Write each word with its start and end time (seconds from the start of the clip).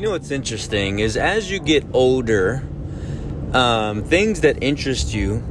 You 0.00 0.06
know 0.06 0.12
what's 0.12 0.30
interesting 0.30 1.00
is 1.00 1.18
as 1.18 1.50
you 1.50 1.60
get 1.60 1.84
older, 1.92 2.66
um, 3.52 4.02
things 4.02 4.40
that 4.40 4.62
interest 4.62 5.12
you, 5.12 5.44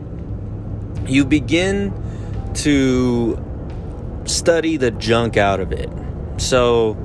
you 1.05 1.23
begin 1.23 1.94
to 2.55 3.38
study 4.25 4.77
the 4.77 4.89
junk 4.89 5.38
out 5.38 5.60
of 5.60 5.71
it. 5.71 5.92
So, 6.38 6.97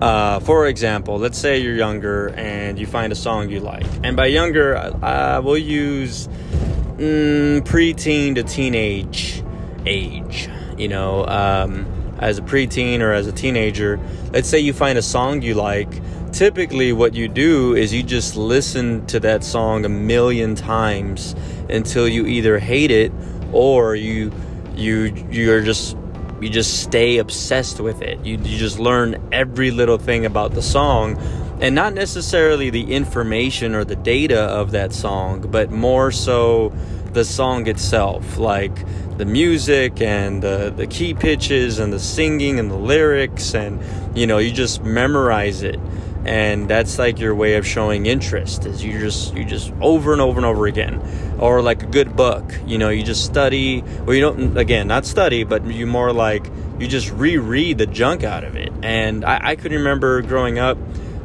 uh, 0.00 0.38
for 0.38 0.68
example, 0.68 1.18
let's 1.18 1.36
say 1.36 1.58
you're 1.58 1.74
younger 1.74 2.28
and 2.28 2.78
you 2.78 2.86
find 2.86 3.12
a 3.12 3.16
song 3.16 3.50
you 3.50 3.58
like. 3.58 3.86
And 4.04 4.16
by 4.16 4.26
younger, 4.26 4.76
I, 4.76 5.40
we'll 5.40 5.58
use 5.58 6.28
mm, 6.28 7.60
preteen 7.62 8.36
to 8.36 8.44
teenage 8.44 9.42
age. 9.84 10.48
You 10.78 10.86
know, 10.86 11.26
um, 11.26 11.86
as 12.20 12.38
a 12.38 12.42
preteen 12.42 13.00
or 13.00 13.12
as 13.12 13.26
a 13.26 13.32
teenager, 13.32 13.98
let's 14.32 14.48
say 14.48 14.60
you 14.60 14.72
find 14.72 14.96
a 14.96 15.02
song 15.02 15.42
you 15.42 15.54
like. 15.54 15.92
Typically, 16.34 16.92
what 16.92 17.14
you 17.14 17.28
do 17.28 17.76
is 17.76 17.94
you 17.94 18.02
just 18.02 18.34
listen 18.34 19.06
to 19.06 19.20
that 19.20 19.44
song 19.44 19.84
a 19.84 19.88
million 19.88 20.56
times 20.56 21.36
until 21.70 22.08
you 22.08 22.26
either 22.26 22.58
hate 22.58 22.90
it 22.90 23.12
or 23.52 23.94
you 23.94 24.32
you 24.74 25.14
you're 25.30 25.62
just 25.62 25.96
you 26.40 26.48
just 26.48 26.82
stay 26.82 27.18
obsessed 27.18 27.78
with 27.78 28.02
it. 28.02 28.18
You, 28.26 28.36
you 28.38 28.58
just 28.58 28.80
learn 28.80 29.28
every 29.30 29.70
little 29.70 29.96
thing 29.96 30.26
about 30.26 30.54
the 30.54 30.60
song 30.60 31.16
and 31.60 31.72
not 31.72 31.94
necessarily 31.94 32.68
the 32.68 32.92
information 32.92 33.72
or 33.72 33.84
the 33.84 33.94
data 33.94 34.40
of 34.40 34.72
that 34.72 34.92
song, 34.92 35.40
but 35.52 35.70
more 35.70 36.10
so 36.10 36.70
the 37.12 37.24
song 37.24 37.68
itself, 37.68 38.38
like 38.38 38.84
the 39.18 39.24
music 39.24 40.00
and 40.02 40.42
the, 40.42 40.74
the 40.76 40.88
key 40.88 41.14
pitches 41.14 41.78
and 41.78 41.92
the 41.92 42.00
singing 42.00 42.58
and 42.58 42.72
the 42.72 42.76
lyrics, 42.76 43.54
and 43.54 43.80
you 44.18 44.26
know, 44.26 44.38
you 44.38 44.50
just 44.50 44.82
memorize 44.82 45.62
it. 45.62 45.78
And 46.26 46.68
that's 46.70 46.98
like 46.98 47.18
your 47.18 47.34
way 47.34 47.56
of 47.56 47.66
showing 47.66 48.06
interest 48.06 48.64
is 48.64 48.82
you 48.82 48.98
just 48.98 49.34
you 49.34 49.44
just 49.44 49.72
over 49.80 50.12
and 50.12 50.22
over 50.22 50.38
and 50.38 50.46
over 50.46 50.66
again. 50.66 51.00
Or 51.38 51.60
like 51.60 51.82
a 51.82 51.86
good 51.86 52.16
book 52.16 52.54
you 52.66 52.78
know 52.78 52.88
you 52.88 53.02
just 53.02 53.24
study 53.24 53.84
or 54.06 54.14
you 54.14 54.20
don't 54.20 54.56
again 54.56 54.86
not 54.86 55.04
study 55.04 55.44
but 55.44 55.64
you 55.66 55.86
more 55.86 56.12
like 56.12 56.50
you 56.78 56.86
just 56.86 57.10
reread 57.10 57.78
the 57.78 57.86
junk 57.86 58.24
out 58.24 58.44
of 58.44 58.56
it. 58.56 58.72
And 58.82 59.24
i, 59.24 59.50
I 59.50 59.56
could 59.56 59.72
remember 59.72 60.22
growing 60.22 60.58
up 60.58 60.78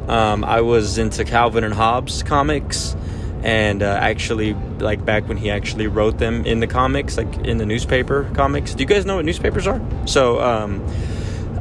um, 0.08 0.44
i 0.44 0.60
was 0.60 0.98
into 0.98 1.24
calvin 1.24 1.64
and 1.64 1.74
hobbes 1.74 2.22
comics. 2.22 2.96
And 3.42 3.82
uh, 3.82 3.86
actually 3.86 4.52
like 4.80 5.02
back 5.02 5.26
when 5.26 5.38
he 5.38 5.50
actually 5.50 5.86
wrote 5.86 6.18
them 6.18 6.44
in 6.44 6.60
the 6.60 6.66
comics 6.66 7.16
like 7.16 7.38
in 7.38 7.56
the 7.56 7.64
newspaper 7.64 8.30
comics. 8.34 8.74
Do 8.74 8.82
you 8.82 8.86
guys 8.86 9.06
know 9.06 9.16
what 9.16 9.24
newspapers 9.24 9.66
are? 9.66 9.80
So 10.06 10.40
um, 10.42 10.84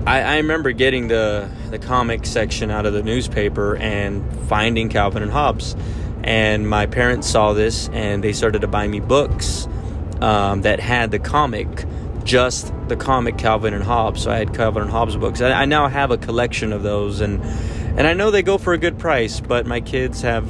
I, 0.05 0.21
I 0.21 0.37
remember 0.37 0.71
getting 0.71 1.07
the 1.07 1.49
the 1.69 1.79
comic 1.79 2.25
section 2.25 2.71
out 2.71 2.85
of 2.85 2.93
the 2.93 3.03
newspaper 3.03 3.75
and 3.75 4.25
finding 4.47 4.89
calvin 4.89 5.23
and 5.23 5.31
hobbes. 5.31 5.75
And 6.23 6.67
my 6.67 6.85
parents 6.85 7.29
saw 7.29 7.53
this 7.53 7.89
and 7.89 8.23
they 8.23 8.33
started 8.33 8.61
to 8.61 8.67
buy 8.67 8.87
me 8.87 8.99
books 8.99 9.67
um, 10.21 10.63
that 10.63 10.79
had 10.79 11.11
the 11.11 11.19
comic 11.19 11.85
just 12.23 12.73
the 12.87 12.95
comic 12.95 13.37
calvin 13.37 13.73
and 13.73 13.83
hobbes. 13.83 14.23
So 14.23 14.31
i 14.31 14.37
had 14.37 14.53
calvin 14.53 14.83
and 14.83 14.91
hobbes 14.91 15.15
books. 15.15 15.41
I, 15.41 15.51
I 15.51 15.65
now 15.65 15.87
have 15.87 16.11
a 16.11 16.17
collection 16.17 16.73
of 16.73 16.83
those 16.83 17.21
and 17.21 17.41
and 17.43 18.07
i 18.07 18.13
know 18.13 18.31
they 18.31 18.43
go 18.43 18.57
for 18.57 18.73
a 18.73 18.77
good 18.77 18.99
price 18.99 19.39
but 19.39 19.65
my 19.65 19.81
kids 19.81 20.21
have 20.21 20.47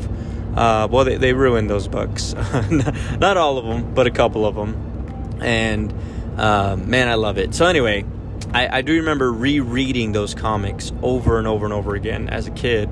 uh, 0.57 0.87
well 0.91 1.05
they, 1.05 1.17
they 1.17 1.33
ruined 1.33 1.69
those 1.69 1.87
books. 1.87 2.33
Not 3.19 3.37
all 3.37 3.57
of 3.57 3.65
them 3.65 3.93
but 3.93 4.07
a 4.07 4.11
couple 4.11 4.45
of 4.45 4.55
them 4.55 5.39
and 5.41 5.93
uh, 6.37 6.75
man 6.75 7.07
i 7.07 7.15
love 7.15 7.37
it. 7.37 7.53
So 7.55 7.65
anyway 7.65 8.05
I, 8.53 8.79
I 8.79 8.81
do 8.81 8.95
remember 8.95 9.31
rereading 9.31 10.11
those 10.11 10.33
comics 10.33 10.91
over 11.01 11.37
and 11.37 11.47
over 11.47 11.65
and 11.65 11.73
over 11.73 11.95
again 11.95 12.29
as 12.29 12.47
a 12.47 12.51
kid 12.51 12.89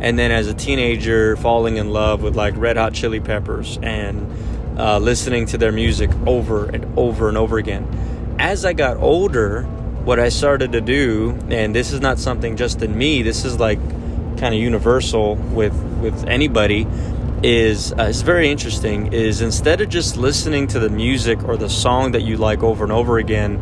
and 0.00 0.18
then 0.18 0.30
as 0.30 0.48
a 0.48 0.54
teenager 0.54 1.36
falling 1.36 1.76
in 1.76 1.90
love 1.90 2.22
with 2.22 2.36
like 2.36 2.54
red 2.56 2.76
hot 2.76 2.94
chili 2.94 3.20
peppers 3.20 3.78
and 3.82 4.26
uh, 4.78 4.98
listening 4.98 5.46
to 5.46 5.58
their 5.58 5.72
music 5.72 6.10
over 6.26 6.66
and 6.66 6.98
over 6.98 7.28
and 7.28 7.36
over 7.36 7.58
again. 7.58 7.86
As 8.38 8.64
i 8.64 8.72
got 8.72 8.96
older 8.96 9.64
what 10.04 10.18
i 10.18 10.28
started 10.28 10.72
to 10.72 10.80
do 10.80 11.36
and 11.50 11.74
this 11.74 11.92
is 11.92 12.00
not 12.00 12.18
something 12.18 12.56
just 12.56 12.80
in 12.82 12.96
me 12.96 13.22
this 13.22 13.44
is 13.44 13.58
like 13.58 13.78
kind 14.38 14.54
of 14.54 14.60
universal 14.60 15.34
with 15.34 15.74
with 16.00 16.24
anybody 16.26 16.86
is 17.42 17.92
uh, 17.92 18.06
it's 18.08 18.22
very 18.22 18.48
interesting 18.48 19.12
is 19.12 19.42
instead 19.42 19.80
of 19.80 19.88
just 19.88 20.16
listening 20.16 20.66
to 20.68 20.78
the 20.78 20.88
music 20.88 21.42
or 21.44 21.56
the 21.56 21.68
song 21.68 22.12
that 22.12 22.22
you 22.22 22.36
like 22.36 22.62
over 22.62 22.84
and 22.84 22.92
over 22.92 23.18
again 23.18 23.58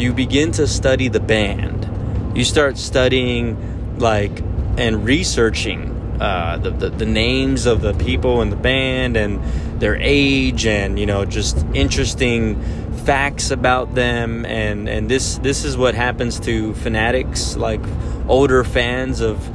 you 0.00 0.12
begin 0.12 0.50
to 0.52 0.66
study 0.66 1.08
the 1.08 1.20
band 1.20 1.86
you 2.36 2.44
start 2.44 2.78
studying 2.78 3.98
like 3.98 4.40
and 4.76 5.04
researching 5.04 5.90
uh, 6.20 6.58
the, 6.58 6.70
the, 6.70 6.90
the 6.90 7.06
names 7.06 7.66
of 7.66 7.80
the 7.80 7.94
people 7.94 8.42
in 8.42 8.50
the 8.50 8.56
band 8.56 9.16
and 9.16 9.42
their 9.80 9.96
age 9.96 10.66
and 10.66 10.98
you 10.98 11.06
know 11.06 11.24
just 11.24 11.64
interesting 11.74 12.60
facts 13.04 13.50
about 13.50 13.94
them 13.94 14.44
and 14.44 14.88
and 14.88 15.10
this 15.10 15.38
this 15.38 15.64
is 15.64 15.76
what 15.76 15.94
happens 15.94 16.38
to 16.38 16.74
fanatics 16.74 17.56
like 17.56 17.80
older 18.28 18.62
fans 18.62 19.20
of 19.20 19.48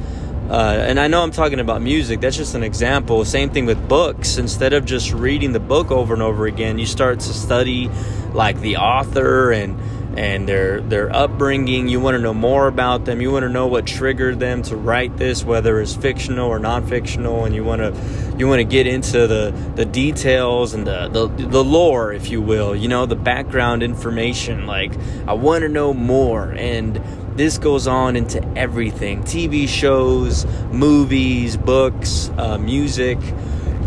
uh, 0.50 0.84
and 0.86 1.00
I 1.00 1.08
know 1.08 1.24
I'm 1.24 1.32
talking 1.32 1.58
about 1.58 1.82
music. 1.82 2.20
That's 2.20 2.36
just 2.36 2.54
an 2.54 2.62
example. 2.62 3.24
Same 3.24 3.50
thing 3.50 3.66
with 3.66 3.88
books. 3.88 4.36
Instead 4.36 4.74
of 4.74 4.84
just 4.84 5.12
reading 5.12 5.50
the 5.50 5.58
book 5.58 5.90
over 5.90 6.14
and 6.14 6.22
over 6.22 6.46
again, 6.46 6.78
you 6.78 6.86
start 6.86 7.18
to 7.18 7.34
study 7.34 7.90
like 8.32 8.60
the 8.60 8.76
author 8.76 9.50
and 9.50 9.76
and 10.16 10.48
their 10.48 10.80
their 10.80 11.14
upbringing. 11.14 11.88
You 11.88 12.00
want 12.00 12.16
to 12.16 12.22
know 12.22 12.34
more 12.34 12.66
about 12.66 13.04
them. 13.04 13.20
You 13.20 13.30
want 13.30 13.44
to 13.44 13.48
know 13.48 13.66
what 13.66 13.86
triggered 13.86 14.40
them 14.40 14.62
to 14.62 14.76
write 14.76 15.16
this, 15.16 15.44
whether 15.44 15.80
it's 15.80 15.94
fictional 15.94 16.48
or 16.48 16.58
non-fictional, 16.58 17.44
and 17.44 17.54
you 17.54 17.64
want 17.64 17.82
to 17.82 18.36
you 18.38 18.48
want 18.48 18.60
to 18.60 18.64
get 18.64 18.86
into 18.86 19.26
the 19.26 19.54
the 19.74 19.84
details 19.84 20.74
and 20.74 20.86
the, 20.86 21.08
the 21.08 21.28
the 21.28 21.64
lore, 21.64 22.12
if 22.12 22.30
you 22.30 22.40
will. 22.40 22.74
You 22.74 22.88
know 22.88 23.06
the 23.06 23.16
background 23.16 23.82
information. 23.82 24.66
Like 24.66 24.92
I 25.26 25.34
want 25.34 25.62
to 25.62 25.68
know 25.68 25.92
more, 25.92 26.52
and 26.52 27.00
this 27.36 27.58
goes 27.58 27.86
on 27.86 28.16
into 28.16 28.42
everything: 28.56 29.22
TV 29.22 29.68
shows, 29.68 30.46
movies, 30.72 31.56
books, 31.56 32.30
uh, 32.38 32.58
music 32.58 33.18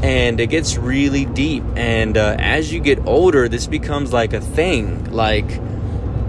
and 0.02 0.40
it 0.40 0.48
gets 0.48 0.78
really 0.78 1.26
deep 1.26 1.62
and 1.76 2.16
uh, 2.16 2.34
as 2.40 2.72
you 2.72 2.80
get 2.80 2.98
older 3.06 3.50
this 3.50 3.68
becomes 3.68 4.14
like 4.14 4.32
a 4.32 4.40
thing 4.40 5.12
like 5.12 5.60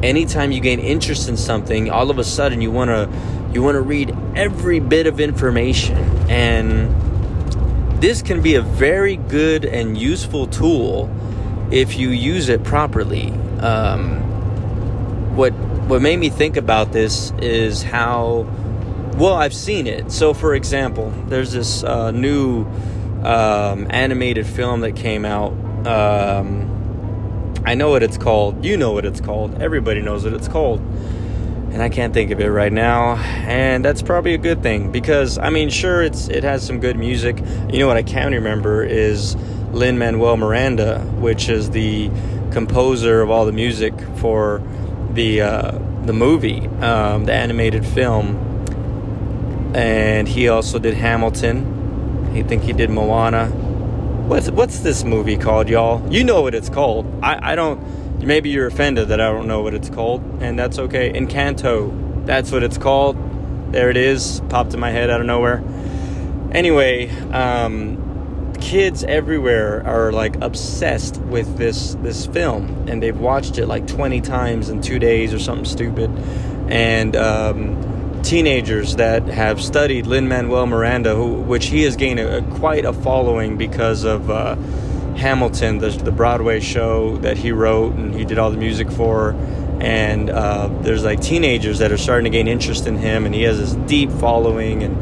anytime 0.02 0.52
you 0.52 0.60
gain 0.60 0.80
interest 0.80 1.28
in 1.28 1.36
something, 1.36 1.90
all 1.90 2.10
of 2.10 2.18
a 2.18 2.24
sudden 2.24 2.60
you 2.60 2.70
want 2.70 2.88
to 2.88 3.08
you 3.52 3.62
want 3.62 3.74
to 3.74 3.82
read 3.82 4.16
every 4.36 4.78
bit 4.78 5.06
of 5.06 5.18
information 5.18 5.96
and 6.30 6.88
this 8.00 8.22
can 8.22 8.40
be 8.40 8.54
a 8.54 8.62
very 8.62 9.16
good 9.16 9.64
and 9.64 9.98
useful 9.98 10.46
tool 10.46 11.10
if 11.70 11.98
you 11.98 12.10
use 12.10 12.48
it 12.48 12.64
properly. 12.64 13.30
Um, 13.60 14.20
what 15.36 15.52
what 15.90 16.00
made 16.00 16.18
me 16.18 16.30
think 16.30 16.56
about 16.56 16.92
this 16.92 17.32
is 17.40 17.82
how 17.82 18.46
well 19.16 19.34
I've 19.34 19.54
seen 19.54 19.86
it. 19.86 20.10
So, 20.12 20.32
for 20.32 20.54
example, 20.54 21.10
there's 21.26 21.52
this 21.52 21.84
uh, 21.84 22.10
new 22.10 22.64
um, 23.22 23.86
animated 23.90 24.46
film 24.46 24.80
that 24.80 24.96
came 24.96 25.24
out. 25.24 25.52
Um, 25.86 26.69
I 27.64 27.74
know 27.74 27.90
what 27.90 28.02
it's 28.02 28.16
called. 28.16 28.64
You 28.64 28.76
know 28.76 28.92
what 28.92 29.04
it's 29.04 29.20
called. 29.20 29.60
Everybody 29.60 30.00
knows 30.00 30.24
what 30.24 30.32
it's 30.32 30.48
called. 30.48 30.80
And 31.72 31.82
I 31.82 31.88
can't 31.88 32.12
think 32.12 32.30
of 32.30 32.40
it 32.40 32.48
right 32.48 32.72
now. 32.72 33.16
And 33.46 33.84
that's 33.84 34.02
probably 34.02 34.34
a 34.34 34.38
good 34.38 34.62
thing 34.62 34.90
because 34.90 35.38
I 35.38 35.50
mean, 35.50 35.70
sure, 35.70 36.02
it's 36.02 36.28
it 36.28 36.42
has 36.42 36.66
some 36.66 36.80
good 36.80 36.98
music. 36.98 37.38
You 37.70 37.78
know 37.78 37.86
what 37.86 37.96
I 37.96 38.02
can 38.02 38.32
remember 38.32 38.82
is 38.82 39.36
Lin 39.72 39.98
Manuel 39.98 40.36
Miranda, 40.36 41.00
which 41.18 41.48
is 41.48 41.70
the 41.70 42.10
composer 42.50 43.20
of 43.20 43.30
all 43.30 43.44
the 43.44 43.52
music 43.52 43.94
for 44.16 44.62
the 45.12 45.42
uh, 45.42 45.78
the 46.06 46.12
movie, 46.12 46.66
um, 46.80 47.26
the 47.26 47.32
animated 47.32 47.86
film. 47.86 48.46
And 49.74 50.26
he 50.26 50.48
also 50.48 50.78
did 50.80 50.94
Hamilton. 50.94 52.32
I 52.34 52.42
think 52.42 52.62
he 52.62 52.72
did 52.72 52.90
Moana 52.90 53.69
What's 54.30 54.48
what's 54.48 54.78
this 54.78 55.02
movie 55.02 55.36
called, 55.36 55.68
y'all? 55.68 56.08
You 56.08 56.22
know 56.22 56.40
what 56.40 56.54
it's 56.54 56.68
called. 56.68 57.04
I, 57.20 57.50
I 57.50 57.54
don't. 57.56 58.24
Maybe 58.24 58.48
you're 58.50 58.68
offended 58.68 59.08
that 59.08 59.20
I 59.20 59.24
don't 59.32 59.48
know 59.48 59.60
what 59.62 59.74
it's 59.74 59.90
called, 59.90 60.22
and 60.40 60.56
that's 60.56 60.78
okay. 60.78 61.12
Encanto. 61.12 62.26
That's 62.26 62.52
what 62.52 62.62
it's 62.62 62.78
called. 62.78 63.16
There 63.72 63.90
it 63.90 63.96
is. 63.96 64.40
Popped 64.48 64.72
in 64.72 64.78
my 64.78 64.92
head 64.92 65.10
out 65.10 65.20
of 65.20 65.26
nowhere. 65.26 65.64
Anyway, 66.52 67.10
um, 67.32 68.52
kids 68.60 69.02
everywhere 69.02 69.84
are 69.84 70.12
like 70.12 70.36
obsessed 70.40 71.16
with 71.22 71.56
this 71.56 71.94
this 71.94 72.26
film, 72.26 72.86
and 72.88 73.02
they've 73.02 73.18
watched 73.18 73.58
it 73.58 73.66
like 73.66 73.88
20 73.88 74.20
times 74.20 74.68
in 74.68 74.80
two 74.80 75.00
days 75.00 75.34
or 75.34 75.40
something 75.40 75.64
stupid, 75.64 76.08
and. 76.68 77.16
Um, 77.16 77.89
teenagers 78.22 78.96
that 78.96 79.24
have 79.24 79.62
studied 79.62 80.06
Lin 80.06 80.28
Manuel 80.28 80.66
Miranda, 80.66 81.14
who, 81.14 81.34
which 81.34 81.66
he 81.66 81.82
has 81.82 81.96
gained 81.96 82.20
a, 82.20 82.42
quite 82.56 82.84
a 82.84 82.92
following 82.92 83.56
because 83.56 84.04
of 84.04 84.30
uh, 84.30 84.56
Hamilton, 85.16 85.78
the, 85.78 85.90
the, 85.90 86.12
Broadway 86.12 86.60
show 86.60 87.16
that 87.18 87.36
he 87.36 87.52
wrote 87.52 87.94
and 87.94 88.14
he 88.14 88.24
did 88.24 88.38
all 88.38 88.50
the 88.50 88.56
music 88.56 88.90
for. 88.90 89.32
And 89.80 90.28
uh, 90.28 90.68
there's 90.82 91.04
like 91.04 91.20
teenagers 91.20 91.78
that 91.78 91.90
are 91.90 91.98
starting 91.98 92.24
to 92.24 92.30
gain 92.30 92.48
interest 92.48 92.86
in 92.86 92.98
him, 92.98 93.24
and 93.24 93.34
he 93.34 93.42
has 93.42 93.58
this 93.58 93.72
deep 93.88 94.10
following. 94.10 94.82
And 94.82 94.96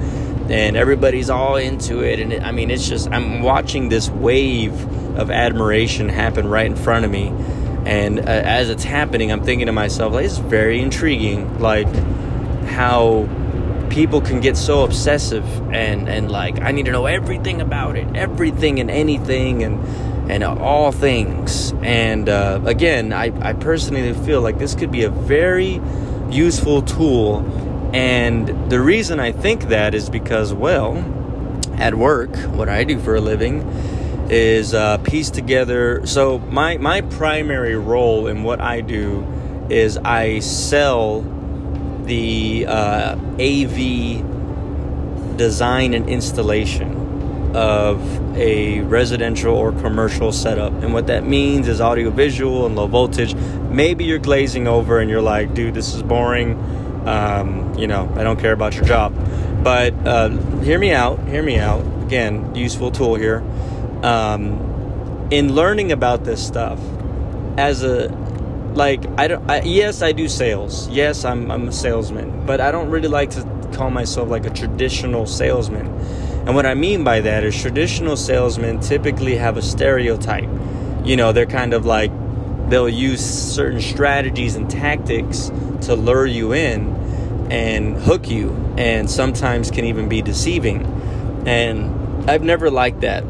and 0.50 0.76
everybody's 0.76 1.28
all 1.30 1.56
into 1.56 2.00
it. 2.00 2.20
And 2.20 2.32
it, 2.32 2.42
I 2.42 2.52
mean, 2.52 2.70
it's 2.70 2.88
just 2.88 3.08
I'm 3.10 3.42
watching 3.42 3.88
this 3.88 4.08
wave 4.08 4.72
of 5.18 5.30
admiration 5.30 6.08
happen 6.08 6.48
right 6.48 6.66
in 6.66 6.76
front 6.76 7.04
of 7.04 7.10
me, 7.10 7.28
and 7.84 8.20
uh, 8.20 8.22
as 8.22 8.70
it's 8.70 8.84
happening, 8.84 9.32
I'm 9.32 9.42
thinking 9.42 9.66
to 9.66 9.72
myself, 9.72 10.12
like, 10.12 10.26
it's 10.26 10.38
very 10.38 10.80
intriguing, 10.80 11.58
like 11.58 11.88
how 12.68 13.28
people 13.90 14.20
can 14.20 14.40
get 14.40 14.56
so 14.56 14.84
obsessive 14.84 15.44
and 15.72 16.08
and 16.08 16.30
like 16.30 16.60
I 16.60 16.72
need 16.72 16.86
to 16.86 16.92
know 16.92 17.06
everything 17.06 17.60
about 17.60 17.96
it, 17.96 18.06
everything 18.14 18.80
and 18.80 18.90
anything 18.90 19.62
and 19.62 19.82
and 20.30 20.44
all 20.44 20.92
things. 20.92 21.72
And 21.82 22.28
uh, 22.28 22.60
again, 22.64 23.12
I, 23.12 23.32
I 23.40 23.54
personally 23.54 24.12
feel 24.12 24.42
like 24.42 24.58
this 24.58 24.74
could 24.74 24.90
be 24.90 25.04
a 25.04 25.10
very 25.10 25.80
useful 26.30 26.82
tool. 26.82 27.38
And 27.94 28.70
the 28.70 28.80
reason 28.80 29.20
I 29.20 29.32
think 29.32 29.68
that 29.68 29.94
is 29.94 30.10
because, 30.10 30.52
well, 30.52 30.98
at 31.78 31.94
work, 31.94 32.36
what 32.48 32.68
I 32.68 32.84
do 32.84 33.00
for 33.00 33.16
a 33.16 33.20
living 33.20 33.62
is 34.28 34.74
uh, 34.74 34.98
piece 34.98 35.30
together. 35.30 36.06
So 36.06 36.38
my 36.38 36.76
my 36.76 37.00
primary 37.00 37.76
role 37.76 38.26
in 38.26 38.42
what 38.42 38.60
I 38.60 38.82
do 38.82 39.26
is 39.70 39.96
I 39.96 40.40
sell 40.40 41.22
the 42.08 42.66
uh, 42.66 43.16
AV 43.38 44.24
design 45.36 45.94
and 45.94 46.08
installation 46.08 47.54
of 47.54 48.36
a 48.36 48.80
residential 48.80 49.54
or 49.54 49.72
commercial 49.72 50.32
setup. 50.32 50.72
And 50.82 50.92
what 50.92 51.06
that 51.06 51.24
means 51.24 51.68
is 51.68 51.80
audio 51.80 52.10
visual 52.10 52.66
and 52.66 52.76
low 52.76 52.86
voltage. 52.86 53.34
Maybe 53.34 54.04
you're 54.04 54.18
glazing 54.18 54.66
over 54.66 54.98
and 54.98 55.08
you're 55.08 55.22
like, 55.22 55.54
dude, 55.54 55.74
this 55.74 55.94
is 55.94 56.02
boring. 56.02 56.58
Um, 57.06 57.74
you 57.78 57.86
know, 57.86 58.12
I 58.16 58.22
don't 58.22 58.38
care 58.38 58.52
about 58.52 58.74
your 58.74 58.84
job. 58.84 59.14
But 59.62 59.94
uh, 60.06 60.28
hear 60.60 60.78
me 60.78 60.92
out, 60.92 61.20
hear 61.28 61.42
me 61.42 61.58
out. 61.58 61.84
Again, 62.04 62.54
useful 62.54 62.90
tool 62.90 63.14
here. 63.14 63.42
Um, 64.02 65.28
in 65.30 65.54
learning 65.54 65.92
about 65.92 66.24
this 66.24 66.44
stuff, 66.44 66.80
as 67.56 67.82
a 67.82 68.08
like 68.74 69.04
I 69.18 69.28
don't 69.28 69.50
I, 69.50 69.62
yes 69.62 70.02
I 70.02 70.12
do 70.12 70.28
sales 70.28 70.88
yes 70.88 71.24
I'm 71.24 71.50
I'm 71.50 71.68
a 71.68 71.72
salesman 71.72 72.46
but 72.46 72.60
I 72.60 72.70
don't 72.70 72.90
really 72.90 73.08
like 73.08 73.30
to 73.30 73.70
call 73.74 73.90
myself 73.90 74.28
like 74.28 74.46
a 74.46 74.50
traditional 74.50 75.26
salesman 75.26 75.86
and 76.48 76.54
what 76.54 76.64
I 76.64 76.72
mean 76.72 77.04
by 77.04 77.20
that 77.20 77.44
is 77.44 77.60
traditional 77.60 78.16
salesmen 78.16 78.80
typically 78.80 79.36
have 79.36 79.58
a 79.58 79.62
stereotype. 79.62 80.48
You 81.04 81.14
know, 81.14 81.30
they're 81.30 81.44
kind 81.44 81.74
of 81.74 81.84
like 81.84 82.10
they'll 82.70 82.88
use 82.88 83.22
certain 83.22 83.82
strategies 83.82 84.56
and 84.56 84.70
tactics 84.70 85.50
to 85.82 85.94
lure 85.94 86.24
you 86.24 86.54
in 86.54 86.96
and 87.50 87.98
hook 87.98 88.30
you, 88.30 88.48
and 88.78 89.10
sometimes 89.10 89.70
can 89.70 89.84
even 89.84 90.08
be 90.08 90.22
deceiving. 90.22 90.86
And 91.46 92.30
I've 92.30 92.42
never 92.42 92.70
liked 92.70 93.02
that. 93.02 93.24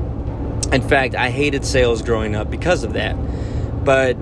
In 0.73 0.89
fact, 0.89 1.17
I 1.17 1.31
hated 1.31 1.65
sales 1.65 2.03
growing 2.03 2.37
up 2.37 2.49
because 2.49 2.85
of 2.85 2.93
that. 2.93 3.17
But 3.85 4.17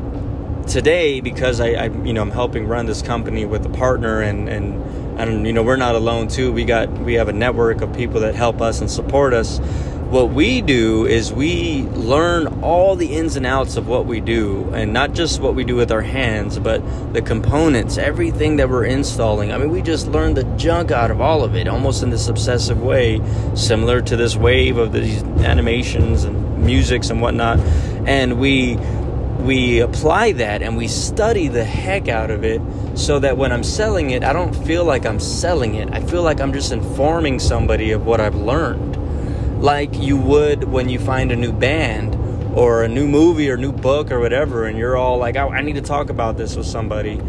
today, 0.67 1.21
because 1.21 1.61
I, 1.61 1.69
I 1.71 1.85
you 1.87 2.13
know, 2.13 2.23
I'm 2.23 2.31
helping 2.31 2.67
run 2.67 2.87
this 2.87 3.03
company 3.03 3.45
with 3.45 3.65
a 3.67 3.71
partner 3.71 4.21
and, 4.21 4.49
and 4.49 4.83
and 5.19 5.47
you 5.47 5.53
know 5.53 5.63
we're 5.63 5.77
not 5.77 5.95
alone 5.95 6.29
too. 6.29 6.53
We 6.53 6.65
got 6.65 6.91
we 6.91 7.15
have 7.15 7.29
a 7.29 7.33
network 7.33 7.81
of 7.81 7.95
people 7.95 8.21
that 8.21 8.35
help 8.35 8.61
us 8.61 8.81
and 8.81 8.91
support 8.91 9.33
us. 9.33 9.59
What 10.07 10.31
we 10.31 10.61
do 10.61 11.05
is 11.05 11.33
we 11.33 11.83
learn 11.83 12.63
all 12.63 12.95
the 12.95 13.17
ins 13.17 13.35
and 13.35 13.45
outs 13.45 13.77
of 13.77 13.89
what 13.89 14.07
we 14.07 14.21
do 14.21 14.73
and 14.73 14.93
not 14.93 15.15
just 15.15 15.41
what 15.41 15.57
we 15.57 15.65
do 15.65 15.75
with 15.75 15.91
our 15.91 16.03
hands 16.03 16.61
but 16.61 16.81
the 17.13 17.21
components 17.21 17.99
everything 17.99 18.57
that 18.57 18.69
we're 18.69 18.85
installing. 18.85 19.53
I 19.53 19.59
mean 19.59 19.71
we 19.71 19.83
just 19.83 20.07
learn 20.07 20.35
the 20.35 20.45
junk 20.57 20.93
out 20.93 21.11
of 21.11 21.21
all 21.21 21.43
of 21.43 21.57
it 21.57 21.67
almost 21.67 22.05
in 22.05 22.11
this 22.11 22.29
obsessive 22.29 22.81
way 22.81 23.21
similar 23.57 24.01
to 24.03 24.17
this 24.17 24.37
wave 24.37 24.77
of 24.77 24.93
these 24.93 25.23
animations 25.43 26.23
and 26.23 26.65
musics 26.65 27.11
and 27.11 27.21
whatnot. 27.21 27.59
And 28.07 28.39
we 28.39 28.79
we 29.41 29.81
apply 29.81 30.33
that 30.33 30.62
and 30.62 30.77
we 30.77 30.88
study 30.88 31.49
the 31.49 31.65
heck 31.65 32.09
out 32.09 32.31
of 32.31 32.44
it 32.44 32.61
so 32.94 33.19
that 33.19 33.37
when 33.37 33.53
I'm 33.53 33.62
selling 33.62 34.11
it, 34.11 34.25
I 34.25 34.33
don't 34.33 34.55
feel 34.67 34.85
like 34.85 35.06
I'm 35.06 35.21
selling 35.21 35.75
it. 35.75 35.91
I 35.93 36.00
feel 36.00 36.23
like 36.23 36.41
I'm 36.41 36.53
just 36.53 36.73
informing 36.73 37.38
somebody 37.38 37.93
of 37.93 38.06
what 38.06 38.21
I've 38.21 38.35
learned. 38.35 38.97
Like 39.62 39.94
you 39.94 40.17
would 40.17 40.65
when 40.65 40.88
you 40.88 40.99
find 40.99 41.33
a 41.33 41.37
new 41.37 41.53
band 41.53 42.15
or 42.56 42.85
a 42.85 42.88
new 42.88 43.06
movie 43.06 43.50
or 43.50 43.56
new 43.56 43.73
book 43.73 44.11
or 44.11 44.19
whatever, 44.19 44.67
and 44.67 44.79
you're 44.79 44.97
all 44.97 45.19
like, 45.19 45.37
I, 45.37 45.47
I 45.47 45.61
need 45.61 45.75
to 45.75 45.82
talk 45.82 46.11
about 46.11 46.37
this 46.37 46.56
with 46.56 46.67
somebody. 46.67 47.21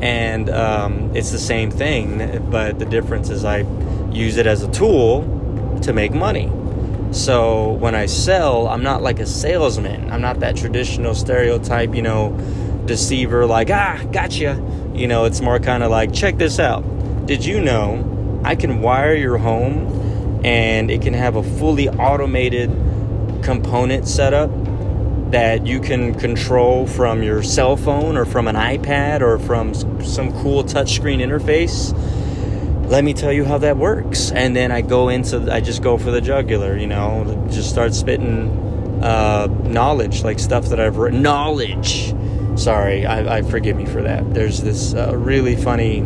And 0.00 0.48
um, 0.48 1.14
it's 1.14 1.30
the 1.30 1.38
same 1.38 1.70
thing, 1.70 2.50
but 2.50 2.78
the 2.78 2.86
difference 2.86 3.28
is 3.28 3.44
I 3.44 3.66
use 4.10 4.38
it 4.38 4.46
as 4.46 4.62
a 4.62 4.70
tool 4.72 5.78
to 5.82 5.92
make 5.92 6.12
money. 6.12 6.50
So 7.12 7.72
when 7.72 7.94
I 7.94 8.06
sell, 8.06 8.68
I'm 8.68 8.82
not 8.82 9.02
like 9.02 9.18
a 9.18 9.26
salesman. 9.26 10.12
I'm 10.12 10.20
not 10.20 10.40
that 10.40 10.56
traditional 10.56 11.14
stereotype, 11.14 11.94
you 11.94 12.02
know, 12.02 12.36
deceiver, 12.86 13.46
like, 13.46 13.68
ah, 13.70 14.00
gotcha. 14.12 14.62
You 14.94 15.08
know, 15.08 15.24
it's 15.24 15.40
more 15.40 15.58
kind 15.58 15.82
of 15.82 15.90
like, 15.90 16.12
check 16.12 16.38
this 16.38 16.58
out. 16.58 16.84
Did 17.26 17.44
you 17.44 17.60
know 17.60 18.40
I 18.44 18.54
can 18.54 18.80
wire 18.80 19.14
your 19.14 19.38
home 19.38 20.40
and 20.44 20.90
it 20.90 21.02
can 21.02 21.14
have 21.14 21.36
a 21.36 21.42
fully 21.42 21.88
automated 21.88 22.70
component 23.42 24.06
setup 24.06 24.50
that 25.30 25.66
you 25.66 25.80
can 25.80 26.14
control 26.14 26.86
from 26.86 27.22
your 27.22 27.42
cell 27.42 27.76
phone 27.76 28.16
or 28.16 28.24
from 28.24 28.48
an 28.48 28.56
iPad 28.56 29.20
or 29.20 29.38
from 29.38 29.74
some 29.74 30.32
cool 30.42 30.64
touchscreen 30.64 31.18
interface? 31.18 31.92
Let 32.90 33.04
me 33.04 33.14
tell 33.14 33.32
you 33.32 33.44
how 33.44 33.56
that 33.58 33.76
works. 33.76 34.32
And 34.32 34.54
then 34.54 34.72
I 34.72 34.80
go 34.80 35.08
into, 35.10 35.50
I 35.50 35.60
just 35.60 35.80
go 35.80 35.96
for 35.96 36.10
the 36.10 36.20
jugular, 36.20 36.76
you 36.76 36.88
know, 36.88 37.46
just 37.48 37.70
start 37.70 37.94
spitting 37.94 38.50
uh, 39.00 39.46
knowledge, 39.62 40.24
like 40.24 40.40
stuff 40.40 40.66
that 40.66 40.80
I've 40.80 40.96
written. 40.96 41.22
Knowledge! 41.22 42.12
Sorry, 42.56 43.06
I, 43.06 43.38
I 43.38 43.42
forgive 43.42 43.76
me 43.76 43.86
for 43.86 44.02
that. 44.02 44.34
There's 44.34 44.60
this 44.60 44.92
uh, 44.92 45.16
really 45.16 45.54
funny 45.54 45.98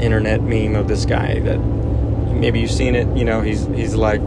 internet 0.00 0.42
meme 0.42 0.76
of 0.76 0.86
this 0.86 1.06
guy 1.06 1.40
that 1.40 1.56
maybe 1.56 2.60
you've 2.60 2.70
seen 2.70 2.94
it. 2.94 3.16
You 3.16 3.24
know, 3.24 3.40
he's 3.40 3.64
he's 3.68 3.94
like 3.94 4.20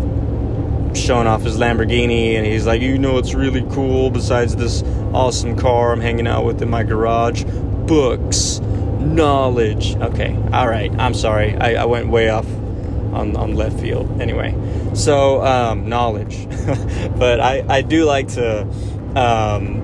showing 0.95 1.27
off 1.27 1.43
his 1.43 1.57
Lamborghini, 1.57 2.33
and 2.33 2.47
he's 2.47 2.65
like, 2.65 2.81
you 2.81 2.97
know, 2.97 3.19
it's 3.19 3.35
really 3.35 3.65
cool. 3.71 4.09
Besides 4.09 4.55
this 4.55 4.81
awesome 5.13 5.55
car 5.55 5.91
I'm 5.91 6.01
hanging 6.01 6.27
out 6.27 6.45
with 6.45 6.63
in 6.63 6.69
my 6.71 6.81
garage, 6.81 7.43
books 7.43 8.59
knowledge. 9.03 9.95
Okay, 9.95 10.35
all 10.51 10.67
right. 10.67 10.91
I'm 10.97 11.13
sorry. 11.13 11.55
I, 11.55 11.83
I 11.83 11.85
went 11.85 12.09
way 12.09 12.29
off 12.29 12.45
on, 13.13 13.35
on 13.35 13.55
left 13.55 13.79
field. 13.79 14.21
Anyway, 14.21 14.55
so 14.95 15.43
um, 15.45 15.87
knowledge. 15.89 16.47
but 17.17 17.39
I, 17.39 17.63
I 17.67 17.81
do 17.81 18.05
like 18.05 18.29
to. 18.29 18.61
Um, 19.15 19.81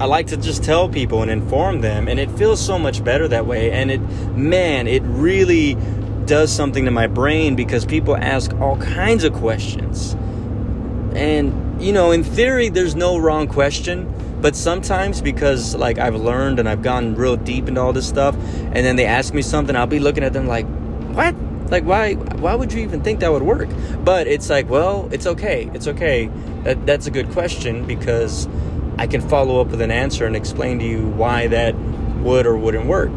I 0.00 0.04
like 0.04 0.28
to 0.28 0.36
just 0.36 0.62
tell 0.62 0.88
people 0.88 1.22
and 1.22 1.30
inform 1.30 1.80
them, 1.80 2.06
and 2.06 2.20
it 2.20 2.30
feels 2.32 2.64
so 2.64 2.78
much 2.78 3.02
better 3.02 3.26
that 3.28 3.46
way. 3.46 3.72
And 3.72 3.90
it, 3.90 3.98
man, 4.36 4.86
it 4.86 5.02
really 5.02 5.76
does 6.28 6.52
something 6.52 6.84
to 6.84 6.90
my 6.92 7.08
brain 7.08 7.56
because 7.56 7.84
people 7.84 8.14
ask 8.14 8.52
all 8.60 8.76
kinds 8.76 9.24
of 9.24 9.32
questions. 9.32 10.12
And, 11.14 11.82
you 11.82 11.92
know, 11.92 12.12
in 12.12 12.22
theory, 12.22 12.68
there's 12.68 12.94
no 12.94 13.18
wrong 13.18 13.48
question 13.48 14.12
but 14.40 14.54
sometimes 14.54 15.20
because 15.20 15.74
like 15.74 15.98
I've 15.98 16.14
learned 16.14 16.58
and 16.58 16.68
I've 16.68 16.82
gone 16.82 17.14
real 17.14 17.36
deep 17.36 17.68
into 17.68 17.80
all 17.80 17.92
this 17.92 18.08
stuff, 18.08 18.34
and 18.34 18.76
then 18.76 18.96
they 18.96 19.06
ask 19.06 19.34
me 19.34 19.42
something, 19.42 19.74
I'll 19.74 19.86
be 19.86 19.98
looking 19.98 20.24
at 20.24 20.32
them 20.32 20.46
like, 20.46 20.66
what? 21.14 21.34
Like 21.70 21.84
why? 21.84 22.14
Why 22.14 22.54
would 22.54 22.72
you 22.72 22.80
even 22.82 23.02
think 23.02 23.20
that 23.20 23.30
would 23.30 23.42
work? 23.42 23.68
But 24.04 24.26
it's 24.26 24.48
like, 24.48 24.70
well, 24.70 25.08
it's 25.12 25.26
okay. 25.26 25.70
It's 25.74 25.86
okay. 25.86 26.30
That 26.64 26.86
that's 26.86 27.06
a 27.06 27.10
good 27.10 27.30
question 27.30 27.84
because 27.84 28.48
I 28.96 29.06
can 29.06 29.20
follow 29.20 29.60
up 29.60 29.68
with 29.68 29.80
an 29.80 29.90
answer 29.90 30.24
and 30.24 30.34
explain 30.34 30.78
to 30.78 30.84
you 30.84 31.08
why 31.08 31.46
that 31.48 31.74
would 32.20 32.46
or 32.46 32.56
wouldn't 32.56 32.86
work. 32.86 33.12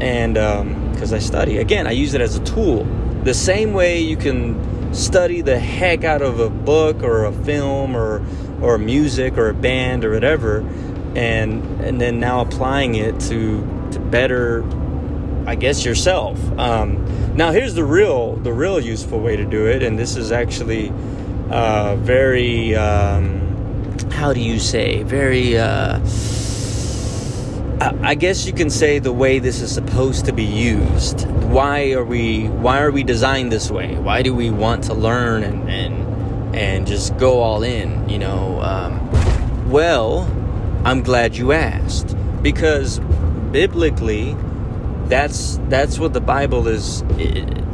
And 0.00 0.34
because 0.34 1.12
um, 1.12 1.16
I 1.16 1.20
study 1.20 1.58
again, 1.58 1.86
I 1.86 1.92
use 1.92 2.14
it 2.14 2.20
as 2.20 2.36
a 2.36 2.44
tool. 2.44 2.84
The 3.24 3.34
same 3.34 3.72
way 3.72 4.00
you 4.00 4.16
can 4.16 4.94
study 4.94 5.42
the 5.42 5.58
heck 5.58 6.04
out 6.04 6.22
of 6.22 6.40
a 6.40 6.48
book 6.48 7.02
or 7.02 7.24
a 7.24 7.32
film 7.32 7.96
or 7.96 8.24
or 8.62 8.78
music 8.78 9.36
or 9.36 9.48
a 9.48 9.54
band 9.54 10.04
or 10.04 10.12
whatever 10.12 10.60
and 11.16 11.62
and 11.80 12.00
then 12.00 12.20
now 12.20 12.40
applying 12.40 12.94
it 12.94 13.18
to 13.20 13.60
to 13.90 13.98
better 13.98 14.64
I 15.46 15.54
guess 15.54 15.84
yourself. 15.84 16.40
Um, 16.58 17.36
now 17.36 17.52
here's 17.52 17.74
the 17.74 17.84
real 17.84 18.34
the 18.36 18.52
real 18.52 18.80
useful 18.80 19.20
way 19.20 19.36
to 19.36 19.44
do 19.44 19.66
it, 19.66 19.82
and 19.82 19.96
this 19.96 20.16
is 20.16 20.32
actually 20.32 20.92
uh, 21.50 21.94
very 21.96 22.74
um, 22.74 23.96
how 24.10 24.32
do 24.32 24.40
you 24.40 24.58
say 24.58 25.02
very. 25.04 25.56
Uh, 25.56 26.00
I 27.78 28.14
guess 28.14 28.46
you 28.46 28.54
can 28.54 28.70
say 28.70 28.98
the 28.98 29.12
way 29.12 29.38
this 29.38 29.60
is 29.60 29.70
supposed 29.70 30.24
to 30.24 30.32
be 30.32 30.44
used. 30.44 31.28
Why 31.50 31.92
are 31.92 32.04
we 32.04 32.48
why 32.48 32.80
are 32.80 32.90
we 32.90 33.04
designed 33.04 33.52
this 33.52 33.70
way? 33.70 33.96
Why 33.96 34.22
do 34.22 34.34
we 34.34 34.50
want 34.50 34.84
to 34.84 34.94
learn 34.94 35.44
and, 35.44 35.68
and 35.70 35.85
and 36.56 36.86
just 36.86 37.16
go 37.18 37.40
all 37.40 37.62
in, 37.62 38.08
you 38.08 38.18
know. 38.18 38.60
Um, 38.62 39.70
well, 39.70 40.22
I'm 40.84 41.02
glad 41.02 41.36
you 41.36 41.52
asked 41.52 42.16
because 42.42 42.98
biblically, 43.52 44.36
that's 45.06 45.58
that's 45.68 45.98
what 45.98 46.12
the 46.12 46.20
Bible 46.20 46.66
is 46.66 47.02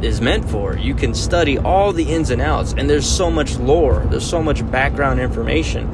is 0.03 0.21
meant 0.21 0.49
for. 0.49 0.77
You 0.77 0.93
can 0.93 1.13
study 1.13 1.57
all 1.57 1.93
the 1.93 2.03
ins 2.03 2.29
and 2.29 2.41
outs, 2.41 2.73
and 2.77 2.89
there's 2.89 3.09
so 3.09 3.31
much 3.31 3.55
lore, 3.57 4.05
there's 4.09 4.27
so 4.27 4.41
much 4.43 4.69
background 4.69 5.19
information. 5.19 5.89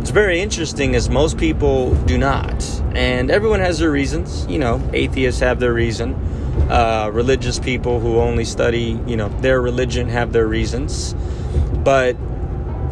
It's 0.00 0.10
very 0.10 0.40
interesting, 0.40 0.94
as 0.94 1.08
most 1.08 1.36
people 1.36 1.94
do 2.04 2.16
not, 2.16 2.64
and 2.94 3.30
everyone 3.30 3.60
has 3.60 3.78
their 3.78 3.90
reasons. 3.90 4.46
You 4.46 4.58
know, 4.58 4.90
atheists 4.92 5.40
have 5.40 5.58
their 5.58 5.72
reason. 5.72 6.14
Uh, 6.70 7.10
religious 7.12 7.58
people 7.58 8.00
who 8.00 8.18
only 8.18 8.44
study, 8.44 8.98
you 9.06 9.16
know, 9.16 9.28
their 9.40 9.60
religion 9.60 10.08
have 10.08 10.32
their 10.32 10.46
reasons. 10.46 11.14
But 11.84 12.16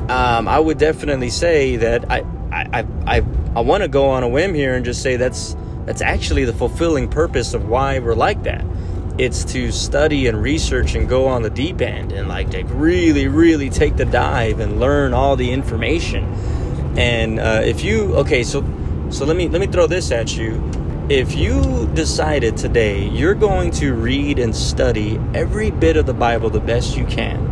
um, 0.08 0.48
I 0.48 0.58
would 0.58 0.78
definitely 0.78 1.30
say 1.30 1.76
that 1.76 2.10
I 2.10 2.24
I 2.52 2.86
I, 3.06 3.22
I 3.56 3.60
want 3.60 3.82
to 3.82 3.88
go 3.88 4.10
on 4.10 4.22
a 4.22 4.28
whim 4.28 4.54
here 4.54 4.74
and 4.74 4.84
just 4.84 5.02
say 5.02 5.16
that's 5.16 5.56
that's 5.86 6.02
actually 6.02 6.44
the 6.44 6.52
fulfilling 6.52 7.08
purpose 7.08 7.54
of 7.54 7.68
why 7.68 7.98
we're 7.98 8.14
like 8.14 8.42
that. 8.44 8.64
It's 9.16 9.44
to 9.52 9.70
study 9.70 10.26
and 10.26 10.42
research 10.42 10.94
and 10.94 11.08
go 11.08 11.26
on 11.26 11.42
the 11.42 11.50
deep 11.50 11.80
end 11.80 12.10
and 12.10 12.28
like 12.28 12.50
to 12.50 12.62
really, 12.64 13.28
really 13.28 13.70
take 13.70 13.96
the 13.96 14.04
dive 14.04 14.60
and 14.60 14.80
learn 14.80 15.14
all 15.14 15.36
the 15.36 15.52
information. 15.52 16.24
And 16.96 17.38
uh, 17.38 17.62
if 17.64 17.84
you 17.84 18.14
okay, 18.16 18.42
so 18.42 18.64
so 19.10 19.24
let 19.24 19.36
me 19.36 19.48
let 19.48 19.60
me 19.60 19.66
throw 19.66 19.86
this 19.86 20.10
at 20.10 20.36
you. 20.36 20.62
If 21.08 21.36
you 21.36 21.88
decided 21.94 22.56
today 22.56 23.08
you're 23.08 23.34
going 23.34 23.70
to 23.72 23.94
read 23.94 24.38
and 24.38 24.54
study 24.54 25.20
every 25.34 25.70
bit 25.70 25.96
of 25.96 26.06
the 26.06 26.14
Bible 26.14 26.50
the 26.50 26.60
best 26.60 26.96
you 26.96 27.04
can, 27.04 27.43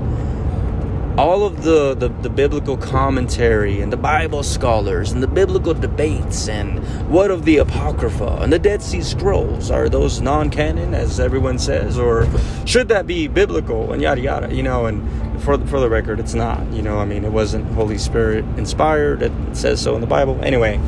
all 1.19 1.45
of 1.45 1.63
the, 1.63 1.95
the, 1.95 2.09
the, 2.09 2.31
biblical 2.31 2.77
commentary 2.77 3.83
and 3.83 3.93
the 3.93 3.99
Bible 3.99 4.43
scholars 4.43 5.13
and 5.13 5.23
the 5.23 5.29
biblical 5.29 5.75
debates 5.75 6.49
and 6.49 6.79
what 7.11 7.31
of 7.31 7.45
the 7.45 7.59
Apocrypha 7.59 8.39
and 8.41 8.51
the 8.51 8.59
Dead 8.59 8.83
Sea 8.83 9.03
Scrolls 9.03 9.71
are 9.71 9.91
those 9.91 10.23
non 10.23 10.49
canon, 10.49 10.95
as 10.95 11.21
everyone 11.21 11.59
says, 11.59 11.99
or 11.99 12.27
should 12.65 12.89
that 12.89 13.07
be 13.07 13.29
biblical 13.29 13.93
and 13.93 14.01
yada 14.01 14.23
yada, 14.23 14.55
you 14.55 14.63
know? 14.63 14.87
And 14.87 15.43
for, 15.43 15.59
for 15.67 15.81
the 15.81 15.91
record, 15.91 16.19
it's 16.19 16.35
not, 16.35 16.67
you 16.73 16.81
know, 16.81 16.99
I 16.99 17.05
mean, 17.05 17.25
it 17.25 17.33
wasn't 17.33 17.67
Holy 17.75 17.99
Spirit 17.99 18.47
inspired, 18.57 19.23
it 19.23 19.33
says 19.53 19.83
so 19.83 19.95
in 19.95 20.01
the 20.01 20.07
Bible. 20.07 20.41
Anyway, 20.43 20.79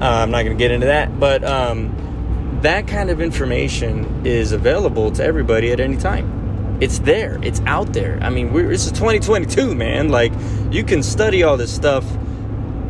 uh, 0.00 0.22
I'm 0.22 0.30
not 0.30 0.44
going 0.44 0.56
to 0.56 0.62
get 0.62 0.70
into 0.70 0.86
that, 0.86 1.18
but 1.18 1.42
um, 1.42 2.60
that 2.62 2.86
kind 2.86 3.10
of 3.10 3.20
information 3.20 4.24
is 4.24 4.52
available 4.52 5.10
to 5.12 5.24
everybody 5.24 5.72
at 5.72 5.80
any 5.80 5.96
time 5.96 6.33
it's 6.80 6.98
there. 7.00 7.38
It's 7.42 7.60
out 7.66 7.92
there. 7.92 8.18
I 8.22 8.30
mean 8.30 8.52
we're 8.52 8.68
this 8.68 8.86
is 8.86 8.92
2022 8.92 9.74
man. 9.74 10.08
Like 10.08 10.32
you 10.70 10.84
can 10.84 11.02
study 11.02 11.42
all 11.42 11.56
this 11.56 11.74
stuff 11.74 12.04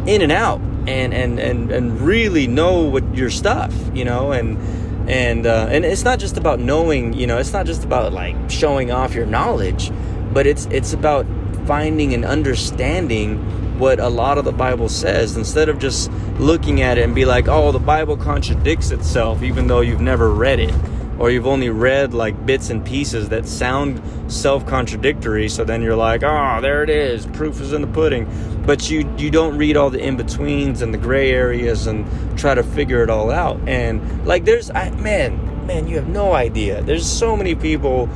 in 0.07 0.23
and 0.23 0.33
out 0.33 0.61
and 0.87 1.15
and 1.15 1.39
and, 1.39 1.71
and 1.71 2.01
really 2.01 2.47
know 2.47 2.83
what 2.83 3.15
your 3.15 3.31
stuff 3.31 3.75
you 3.95 4.05
know 4.05 4.33
and 4.33 4.59
and 5.09 5.47
uh, 5.47 5.67
and 5.71 5.85
it's 5.85 6.05
not 6.05 6.19
just 6.19 6.37
about 6.37 6.61
knowing 6.61 7.13
you 7.13 7.27
know 7.27 7.39
it's 7.39 7.53
not 7.53 7.67
just 7.67 7.85
about 7.85 8.13
like 8.13 8.37
showing 8.51 8.91
off 8.91 9.15
your 9.15 9.27
knowledge 9.27 9.91
but 10.33 10.47
it's 10.47 10.67
it's 10.67 10.93
about 10.93 11.27
finding 11.67 12.13
and 12.13 12.25
understanding 12.25 13.39
what 13.79 13.99
a 13.99 14.09
lot 14.09 14.39
of 14.39 14.45
the 14.45 14.53
bible 14.53 14.89
says 14.89 15.37
instead 15.37 15.69
of 15.69 15.79
just 15.79 16.11
looking 16.39 16.81
at 16.83 16.99
it 16.99 17.03
and 17.03 17.15
be 17.15 17.25
like 17.25 17.49
oh 17.49 17.73
the 17.73 17.79
bible 17.79 18.17
contradicts 18.17 18.91
itself 18.91 19.43
even 19.43 19.67
though 19.67 19.81
you've 19.81 20.01
never 20.01 20.31
read 20.31 20.61
it 20.61 20.75
or 21.19 21.31
you've 21.31 21.47
only 21.47 21.71
read 21.71 22.15
like 22.15 22.47
bits 22.47 22.71
and 22.71 22.85
pieces 22.85 23.29
that 23.29 23.47
sound 23.47 24.01
self-contradictory 24.31 25.49
so 25.49 25.65
then 25.65 25.83
you're 25.83 25.97
like 25.97 26.23
oh 26.23 26.59
there 26.61 26.83
it 26.83 26.91
is 26.91 27.27
proof 27.27 27.61
is 27.61 27.73
in 27.73 27.81
the 27.81 27.87
pudding. 27.89 28.27
But 28.65 28.91
you 28.91 29.11
you 29.19 29.31
don't 29.31 29.59
read 29.59 29.77
all 29.77 29.91
the 29.91 30.01
in-betweens 30.01 30.81
and 30.83 30.93
the 30.93 30.99
gray 30.99 31.31
areas 31.31 31.87
and 31.87 32.07
try 32.39 32.55
to 32.55 32.63
figure 32.63 33.03
it 33.03 33.11
all 33.11 33.31
out. 33.31 33.61
And 33.69 34.27
like 34.27 34.45
there's 34.45 34.71
I, 34.71 34.91
man 34.91 35.67
man 35.67 35.87
you 35.87 35.97
have 35.97 36.09
no 36.09 36.33
idea. 36.33 36.83
There's 36.83 37.07
so 37.07 37.37
many 37.37 37.55
people 37.55 38.09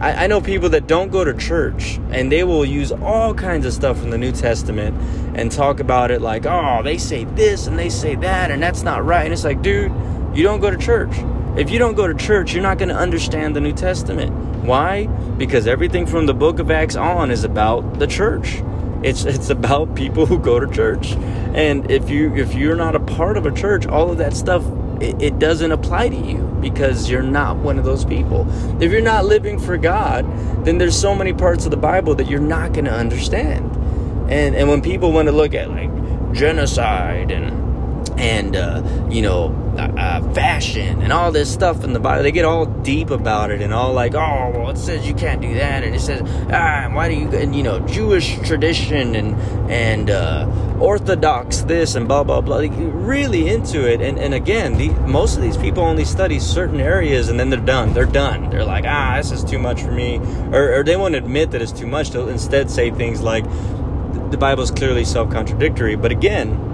I, 0.00 0.24
I 0.24 0.26
know 0.26 0.40
people 0.40 0.70
that 0.70 0.86
don't 0.86 1.10
go 1.10 1.24
to 1.24 1.34
church 1.34 2.00
and 2.10 2.32
they 2.32 2.44
will 2.44 2.64
use 2.64 2.92
all 2.92 3.34
kinds 3.34 3.66
of 3.66 3.72
stuff 3.74 3.98
from 3.98 4.10
the 4.10 4.18
new 4.18 4.32
testament 4.32 4.96
and 5.36 5.52
talk 5.52 5.80
about 5.80 6.10
it 6.10 6.22
like 6.22 6.46
oh 6.46 6.82
they 6.82 6.96
say 6.96 7.24
this 7.24 7.66
and 7.66 7.78
they 7.78 7.90
say 7.90 8.14
that 8.16 8.50
and 8.50 8.62
that's 8.62 8.82
not 8.82 9.04
right. 9.04 9.24
And 9.24 9.32
it's 9.32 9.44
like 9.44 9.60
dude 9.62 9.92
you 10.34 10.42
don't 10.42 10.60
go 10.60 10.70
to 10.70 10.78
church 10.78 11.14
if 11.56 11.70
you 11.70 11.78
don't 11.78 11.94
go 11.94 12.06
to 12.06 12.14
church, 12.14 12.52
you're 12.52 12.62
not 12.62 12.78
going 12.78 12.88
to 12.90 12.96
understand 12.96 13.56
the 13.56 13.60
New 13.60 13.72
Testament. 13.72 14.32
Why? 14.64 15.06
Because 15.06 15.66
everything 15.66 16.06
from 16.06 16.26
the 16.26 16.34
book 16.34 16.58
of 16.58 16.70
Acts 16.70 16.96
on 16.96 17.30
is 17.30 17.44
about 17.44 17.98
the 17.98 18.06
church. 18.06 18.62
It's 19.02 19.24
it's 19.24 19.48
about 19.48 19.94
people 19.94 20.26
who 20.26 20.38
go 20.38 20.60
to 20.60 20.70
church. 20.70 21.12
And 21.54 21.90
if 21.90 22.10
you 22.10 22.34
if 22.36 22.54
you're 22.54 22.76
not 22.76 22.94
a 22.94 23.00
part 23.00 23.36
of 23.36 23.46
a 23.46 23.50
church, 23.50 23.86
all 23.86 24.10
of 24.10 24.18
that 24.18 24.34
stuff 24.34 24.64
it, 25.00 25.20
it 25.20 25.38
doesn't 25.38 25.72
apply 25.72 26.10
to 26.10 26.16
you 26.16 26.38
because 26.60 27.08
you're 27.08 27.22
not 27.22 27.56
one 27.56 27.78
of 27.78 27.84
those 27.84 28.04
people. 28.04 28.46
If 28.82 28.92
you're 28.92 29.00
not 29.00 29.24
living 29.24 29.58
for 29.58 29.78
God, 29.78 30.26
then 30.64 30.78
there's 30.78 30.98
so 30.98 31.14
many 31.14 31.32
parts 31.32 31.64
of 31.64 31.70
the 31.70 31.78
Bible 31.78 32.14
that 32.16 32.28
you're 32.28 32.40
not 32.40 32.74
going 32.74 32.84
to 32.84 32.92
understand. 32.92 33.74
And 34.30 34.54
and 34.54 34.68
when 34.68 34.82
people 34.82 35.12
want 35.12 35.26
to 35.26 35.32
look 35.32 35.54
at 35.54 35.70
like 35.70 35.90
genocide 36.32 37.30
and 37.30 37.59
and 38.20 38.54
uh, 38.54 38.82
you 39.10 39.22
know 39.22 39.46
uh, 39.78 39.92
uh, 39.96 40.32
fashion 40.34 41.00
and 41.00 41.12
all 41.12 41.32
this 41.32 41.50
stuff 41.50 41.84
in 41.84 41.92
the 41.92 42.00
Bible. 42.00 42.22
They 42.22 42.32
get 42.32 42.44
all 42.44 42.66
deep 42.66 43.10
about 43.10 43.50
it 43.50 43.62
and 43.62 43.72
all 43.72 43.94
like, 43.94 44.14
oh, 44.14 44.52
well, 44.54 44.70
it 44.70 44.76
says 44.76 45.08
you 45.08 45.14
can't 45.14 45.40
do 45.40 45.54
that, 45.54 45.82
and 45.84 45.94
it 45.94 46.00
says, 46.00 46.20
ah, 46.52 46.90
why 46.92 47.08
do 47.08 47.14
you, 47.14 47.28
and 47.30 47.56
you 47.56 47.62
know, 47.62 47.80
Jewish 47.86 48.38
tradition 48.40 49.14
and 49.14 49.34
and 49.70 50.10
uh, 50.10 50.76
Orthodox 50.78 51.62
this 51.62 51.94
and 51.94 52.06
blah 52.06 52.24
blah 52.24 52.40
blah. 52.40 52.58
They 52.58 52.68
really 52.68 53.48
into 53.48 53.90
it, 53.90 54.02
and 54.02 54.18
and 54.18 54.34
again, 54.34 54.76
the, 54.76 54.88
most 55.08 55.36
of 55.36 55.42
these 55.42 55.56
people 55.56 55.82
only 55.82 56.04
study 56.04 56.38
certain 56.38 56.80
areas 56.80 57.28
and 57.28 57.40
then 57.40 57.48
they're 57.48 57.58
done. 57.60 57.94
They're 57.94 58.04
done. 58.04 58.50
They're 58.50 58.64
like, 58.64 58.84
ah, 58.86 59.14
this 59.16 59.32
is 59.32 59.42
too 59.44 59.58
much 59.58 59.80
for 59.80 59.92
me, 59.92 60.18
or, 60.52 60.80
or 60.80 60.84
they 60.84 60.96
won't 60.96 61.14
admit 61.14 61.52
that 61.52 61.62
it's 61.62 61.72
too 61.72 61.86
much. 61.86 62.10
They'll 62.10 62.28
instead 62.28 62.70
say 62.70 62.90
things 62.90 63.22
like, 63.22 63.44
the 64.30 64.36
Bible 64.38 64.62
is 64.62 64.70
clearly 64.70 65.04
self-contradictory. 65.04 65.96
But 65.96 66.12
again 66.12 66.69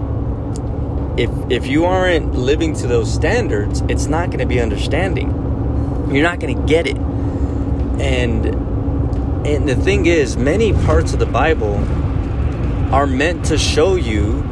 if 1.17 1.31
if 1.51 1.67
you 1.67 1.87
aren't 1.87 2.35
living 2.35 2.75
to 2.75 2.87
those 2.87 3.13
standards, 3.13 3.83
it's 3.89 4.07
not 4.07 4.27
going 4.27 4.41
to 4.41 4.47
be 4.47 4.61
understanding. 4.61 5.29
You're 6.13 6.23
not 6.23 6.41
going 6.41 6.61
to 6.61 6.67
get 6.67 6.87
it. 6.87 6.99
And 6.99 8.47
and 9.47 9.69
the 9.69 9.77
thing 9.77 10.07
is, 10.07 10.37
many 10.37 10.73
parts 10.73 11.13
of 11.13 11.19
the 11.19 11.27
Bible 11.27 11.77
are 12.93 13.07
meant 13.07 13.47
to 13.47 13.57
show 13.57 13.97
you 13.97 14.43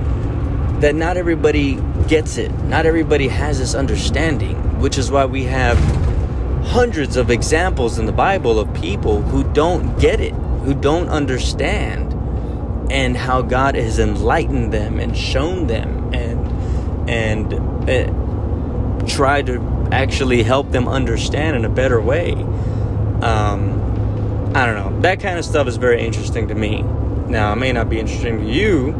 that 0.81 0.95
not 0.95 1.17
everybody 1.17 1.79
gets 2.09 2.39
it. 2.39 2.51
Not 2.65 2.87
everybody 2.87 3.29
has 3.29 3.59
this 3.59 3.75
understanding, 3.75 4.57
which 4.81 4.97
is 4.99 5.11
why 5.11 5.27
we 5.27 5.45
have 5.45 5.79
hundreds 6.67 7.17
of 7.17 7.31
examples 7.31 7.99
in 7.99 8.07
the 8.07 8.13
Bible 8.13 8.59
of 8.59 8.73
people 8.75 9.21
who 9.21 9.45
don't 9.53 9.99
get 10.01 10.19
it, 10.19 10.33
who 10.33 10.75
don't 10.75 11.09
understand, 11.09 12.13
and 12.91 13.17
how 13.17 13.43
God 13.43 13.75
has 13.75 13.99
enlightened 13.99 14.73
them 14.73 14.99
and 14.99 15.17
shown 15.17 15.67
them 15.67 15.94
and 17.09 17.53
uh, 17.89 19.07
try 19.07 19.43
to 19.43 19.61
actually 19.93 20.43
help 20.43 20.71
them 20.71 20.89
understand 20.89 21.57
in 21.57 21.65
a 21.65 21.69
better 21.69 22.01
way. 22.01 22.33
Um, 23.23 23.81
I 24.55 24.67
don't 24.67 24.77
know. 24.77 25.01
That 25.01 25.21
kind 25.21 25.39
of 25.39 25.45
stuff 25.45 25.67
is 25.67 25.77
very 25.77 26.05
interesting 26.05 26.49
to 26.49 26.55
me. 26.55 26.83
Now, 27.29 27.53
it 27.53 27.57
may 27.57 27.73
not 27.73 27.89
be 27.89 27.99
interesting 27.99 28.39
to 28.39 28.45
you, 28.45 28.93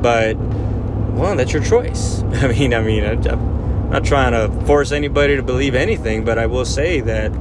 but 0.00 0.36
well, 0.36 1.36
that's 1.36 1.52
your 1.52 1.64
choice. 1.64 2.22
I 2.22 2.48
mean, 2.48 2.74
I 2.74 2.80
mean, 2.80 3.04
I, 3.04 3.12
am 3.12 3.90
not 3.90 4.04
trying 4.04 4.32
to 4.32 4.66
force 4.66 4.92
anybody 4.92 5.36
to 5.36 5.42
believe 5.42 5.74
anything, 5.74 6.24
but 6.24 6.38
I 6.38 6.46
will 6.46 6.64
say 6.64 7.00
that 7.00 7.32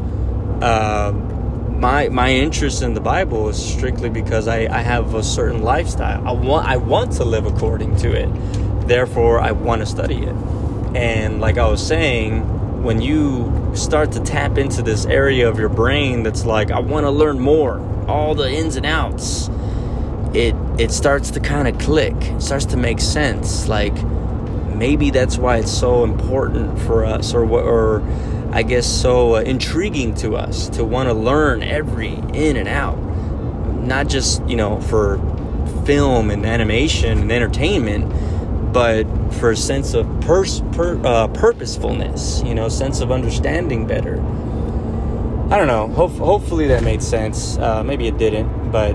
uh, 0.62 1.12
my 1.12 2.10
my 2.10 2.32
interest 2.32 2.82
in 2.82 2.94
the 2.94 3.02
Bible 3.02 3.50
is 3.50 3.64
strictly 3.64 4.10
because 4.10 4.48
I, 4.48 4.68
I 4.68 4.82
have 4.82 5.14
a 5.14 5.24
certain 5.24 5.62
lifestyle. 5.62 6.26
I 6.28 6.32
want 6.32 6.68
I 6.68 6.78
want 6.78 7.14
to 7.14 7.26
live 7.26 7.46
according 7.46 7.96
to 7.98 8.12
it 8.12 8.30
Therefore, 8.88 9.40
I 9.40 9.52
want 9.52 9.82
to 9.82 9.86
study 9.86 10.24
it. 10.24 10.36
And 10.96 11.42
like 11.42 11.58
I 11.58 11.68
was 11.68 11.86
saying, 11.86 12.84
when 12.84 13.02
you 13.02 13.72
start 13.76 14.12
to 14.14 14.20
tap 14.20 14.58
into 14.58 14.82
this 14.82 15.06
area 15.06 15.50
of 15.50 15.60
your 15.60 15.70
brain 15.70 16.24
that's 16.24 16.46
like, 16.46 16.72
I 16.72 16.80
want 16.80 17.06
to 17.06 17.12
learn 17.12 17.40
more, 17.40 17.80
all 18.08 18.36
the 18.36 18.50
ins 18.50 18.76
and 18.76 18.86
outs, 18.86 19.50
it 20.36 20.56
it 20.78 20.92
starts 20.92 21.32
to 21.32 21.40
kind 21.40 21.68
of 21.68 21.80
click. 21.80 22.16
It 22.16 22.42
starts 22.42 22.66
to 22.68 22.78
make 22.78 23.00
sense. 23.00 23.68
Like 23.68 23.96
maybe 24.76 25.10
that's 25.10 25.38
why 25.38 25.58
it's 25.58 25.72
so 25.72 26.04
important 26.04 26.80
for 26.82 27.06
us, 27.06 27.34
or 27.34 27.46
or 27.46 28.04
I 28.52 28.64
guess 28.64 28.86
so 28.86 29.36
uh, 29.36 29.42
intriguing 29.42 30.14
to 30.16 30.36
us 30.36 30.70
to 30.70 30.84
want 30.84 31.08
to 31.08 31.14
learn 31.14 31.64
every 31.64 32.14
in 32.34 32.58
and 32.58 32.68
out, 32.68 32.98
not 33.82 34.08
just 34.08 34.46
you 34.48 34.58
know 34.58 34.80
for 34.82 35.18
film 35.86 36.30
and 36.30 36.46
animation 36.46 37.20
and 37.20 37.32
entertainment 37.32 38.12
but 38.76 39.06
for 39.36 39.52
a 39.52 39.56
sense 39.56 39.94
of 39.94 40.06
pers- 40.20 40.62
per, 40.74 41.00
uh, 41.06 41.30
purposefulness, 41.30 42.44
you 42.46 42.54
know, 42.54 42.68
sense 42.68 43.00
of 43.00 43.10
understanding 43.10 43.88
better. 43.88 44.22
I 45.50 45.58
don't 45.58 45.68
know. 45.68 45.88
Ho- 45.96 46.10
hopefully 46.10 46.68
that 46.68 46.84
made 46.84 47.02
sense. 47.02 47.58
Uh, 47.58 47.86
maybe 47.86 48.06
it 48.06 48.18
didn't, 48.18 48.74
but 48.74 48.92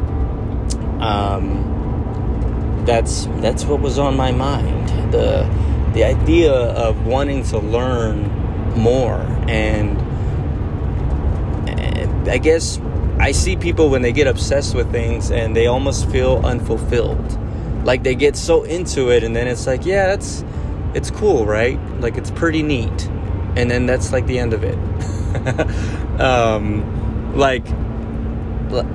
um, 1.00 2.82
that's 2.84 3.25
that's 3.40 3.64
what 3.64 3.80
was 3.80 3.99
on 3.99 4.18
my 4.18 4.30
mind. 4.32 5.12
The 5.12 5.49
the 5.94 6.04
idea 6.04 6.52
of 6.52 7.06
wanting 7.06 7.42
to 7.44 7.58
learn 7.58 8.28
more 8.76 9.22
and 9.49 9.99
I 12.28 12.37
guess 12.37 12.78
I 13.18 13.32
see 13.32 13.56
people 13.56 13.88
when 13.88 14.02
they 14.02 14.12
get 14.12 14.26
obsessed 14.26 14.75
with 14.75 14.92
things 14.92 15.30
and 15.30 15.56
they 15.56 15.68
almost 15.68 16.10
feel 16.10 16.42
unfulfilled. 16.44 17.38
Like 17.84 18.02
they 18.02 18.14
get 18.14 18.37
so 18.37 18.62
into 18.64 19.10
it 19.10 19.25
and 19.25 19.34
then 19.34 19.46
it's 19.49 19.66
like, 19.66 19.84
yeah, 19.87 20.06
that's 20.06 20.44
it's 20.94 21.10
cool, 21.10 21.46
right? 21.46 21.78
Like 22.00 22.16
it's 22.16 22.30
pretty 22.30 22.62
neat. 22.62 23.06
And 23.56 23.70
then 23.70 23.87
that's 23.87 24.12
like 24.12 24.26
the 24.26 24.38
end 24.38 24.52
of 24.52 24.64
it. 24.64 24.78
um, 26.20 27.37
like 27.37 27.66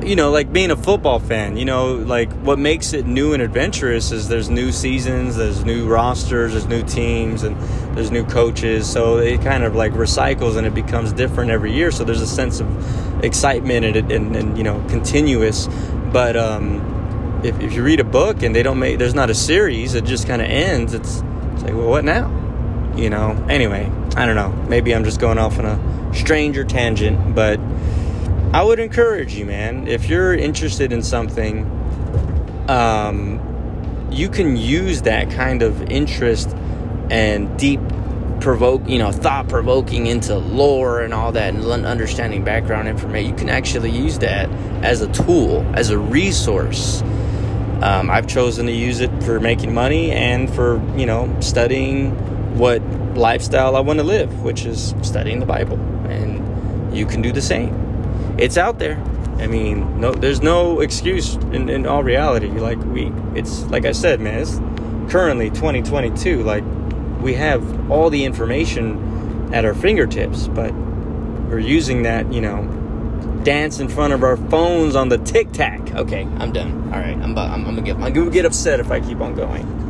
you 0.01 0.15
know, 0.15 0.31
like 0.31 0.53
being 0.53 0.71
a 0.71 0.75
football 0.75 1.19
fan, 1.19 1.57
you 1.57 1.65
know, 1.65 1.95
like 1.95 2.31
what 2.43 2.57
makes 2.57 2.93
it 2.93 3.05
new 3.05 3.33
and 3.33 3.41
adventurous 3.41 4.11
is 4.11 4.29
there's 4.29 4.49
new 4.49 4.71
seasons, 4.71 5.35
there's 5.35 5.65
new 5.65 5.87
rosters, 5.87 6.53
there's 6.53 6.67
new 6.67 6.83
teams, 6.83 7.43
and 7.43 7.57
there's 7.95 8.09
new 8.09 8.25
coaches. 8.25 8.89
So 8.89 9.17
it 9.17 9.41
kind 9.41 9.63
of 9.63 9.75
like 9.75 9.91
recycles 9.91 10.55
and 10.55 10.65
it 10.65 10.73
becomes 10.73 11.11
different 11.11 11.51
every 11.51 11.73
year. 11.73 11.91
So 11.91 12.03
there's 12.03 12.21
a 12.21 12.27
sense 12.27 12.61
of 12.61 13.23
excitement 13.23 13.85
and, 13.85 14.11
and, 14.11 14.35
and 14.35 14.57
you 14.57 14.63
know, 14.63 14.83
continuous. 14.87 15.67
But 16.13 16.37
um, 16.37 16.94
if, 17.45 17.59
if 17.59 17.73
you 17.73 17.83
read 17.83 17.99
a 17.99 18.03
book 18.03 18.43
and 18.43 18.55
they 18.55 18.63
don't 18.63 18.79
make, 18.79 18.97
there's 18.97 19.13
not 19.13 19.29
a 19.29 19.35
series, 19.35 19.93
it 19.93 20.03
just 20.05 20.27
kind 20.27 20.41
of 20.41 20.49
ends. 20.49 20.93
It's, 20.93 21.21
it's 21.53 21.63
like, 21.63 21.73
well, 21.73 21.89
what 21.89 22.03
now? 22.03 22.31
You 22.95 23.09
know, 23.09 23.31
anyway, 23.49 23.91
I 24.15 24.25
don't 24.25 24.35
know. 24.35 24.51
Maybe 24.67 24.95
I'm 24.95 25.03
just 25.03 25.19
going 25.19 25.37
off 25.37 25.59
on 25.59 25.65
a 25.65 26.13
stranger 26.15 26.63
tangent, 26.63 27.35
but 27.35 27.59
I 28.53 28.63
would 28.63 28.79
encourage 28.79 29.35
you, 29.35 29.45
man, 29.45 29.87
if 29.87 30.07
you're 30.07 30.33
interested 30.33 30.91
in 30.91 31.03
something, 31.03 31.69
um, 32.69 34.07
you 34.11 34.29
can 34.29 34.55
use 34.55 35.03
that 35.03 35.29
kind 35.29 35.61
of 35.61 35.83
interest 35.91 36.49
and 37.09 37.59
deep 37.59 37.81
provoke, 38.39 38.87
you 38.87 38.97
know, 38.97 39.11
thought 39.11 39.49
provoking 39.49 40.07
into 40.07 40.37
lore 40.37 41.01
and 41.01 41.13
all 41.13 41.31
that 41.31 41.53
and 41.53 41.65
understanding 41.85 42.43
background 42.43 42.87
information. 42.87 43.29
You 43.29 43.35
can 43.35 43.49
actually 43.49 43.91
use 43.91 44.19
that 44.19 44.49
as 44.83 45.01
a 45.01 45.11
tool, 45.11 45.65
as 45.75 45.89
a 45.89 45.97
resource. 45.97 47.03
Um, 47.81 48.09
I've 48.09 48.27
chosen 48.27 48.65
to 48.67 48.71
use 48.71 49.01
it 49.01 49.11
for 49.23 49.39
making 49.39 49.73
money 49.73 50.11
and 50.11 50.53
for, 50.53 50.81
you 50.97 51.05
know, 51.05 51.35
studying 51.41 52.11
what 52.57 52.81
lifestyle 53.15 53.75
I 53.75 53.81
want 53.81 53.99
to 53.99 54.03
live, 54.03 54.43
which 54.43 54.65
is 54.65 54.95
studying 55.01 55.39
the 55.39 55.45
Bible. 55.45 55.79
And 56.09 56.95
you 56.95 57.05
can 57.05 57.21
do 57.21 57.31
the 57.31 57.41
same 57.41 57.85
it's 58.37 58.57
out 58.57 58.79
there. 58.79 59.01
I 59.37 59.47
mean, 59.47 59.99
no, 59.99 60.11
there's 60.11 60.41
no 60.41 60.79
excuse 60.79 61.35
in, 61.35 61.69
in 61.69 61.85
all 61.85 62.03
reality. 62.03 62.47
Like 62.47 62.77
we, 62.85 63.11
it's 63.33 63.63
like 63.65 63.85
I 63.85 63.91
said, 63.91 64.19
man. 64.19 64.39
It's 64.39 64.57
currently 65.11 65.49
2022. 65.49 66.43
Like 66.43 66.63
we 67.21 67.33
have 67.33 67.91
all 67.91 68.09
the 68.09 68.23
information 68.23 69.53
at 69.53 69.65
our 69.65 69.73
fingertips, 69.73 70.47
but 70.47 70.73
we're 70.73 71.59
using 71.59 72.03
that, 72.03 72.31
you 72.31 72.41
know, 72.41 72.63
dance 73.45 73.79
in 73.79 73.87
front 73.87 74.11
of 74.11 74.23
our 74.23 74.35
phones 74.35 74.95
on 74.95 75.07
the 75.07 75.19
tic 75.19 75.51
tac. 75.51 75.79
Okay, 75.95 76.23
I'm 76.39 76.51
done. 76.51 76.91
All 76.91 76.99
right, 76.99 77.15
I'm, 77.15 77.37
I'm, 77.37 77.37
I'm 77.37 77.63
gonna 77.63 77.81
get 77.83 77.95
I'm 77.97 78.11
gonna 78.11 78.31
get 78.31 78.43
upset 78.43 78.79
if 78.79 78.91
I 78.91 78.99
keep 78.99 79.21
on 79.21 79.35
going. 79.35 79.84